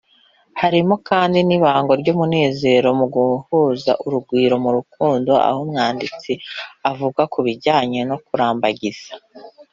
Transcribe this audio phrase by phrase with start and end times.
[0.61, 6.31] Harimo kandi n’ibango ry’umunezero no guhuza urugwiro mu rukundo aho umwanditsi
[6.91, 9.11] avuga ku bijyanye no kurambagiza